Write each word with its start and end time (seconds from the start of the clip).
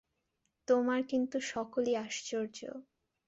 তোমার 0.67 1.01
কিন্তু 1.03 1.37
সকলই 1.47 1.93
আশ্চর্য। 1.97 2.59